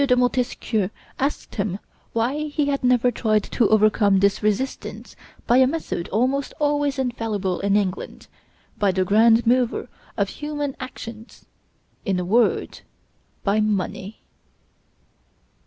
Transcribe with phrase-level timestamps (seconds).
[0.03, 1.77] de Montesquieu asked him
[2.11, 7.59] why he had never tried to overcome this resistance by a method almost always infallible
[7.59, 8.25] in England,
[8.79, 9.87] by the grand mover
[10.17, 11.45] of human actions
[12.03, 12.79] in a word,
[13.43, 14.23] by money.